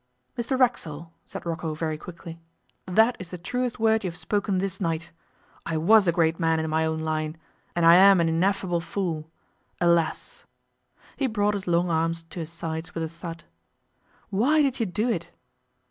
[0.35, 2.39] 'Mr Racksole,' said Rocco very quickly,
[2.87, 5.11] 'that is the truest word you have spoken this night.
[5.63, 7.37] I was a great man in my own line.
[7.75, 9.29] And I am an ineffable fool.
[9.79, 10.43] Alas!'
[11.17, 13.43] He brought his long arms to his sides with a thud.
[14.31, 15.29] 'Why did you do it?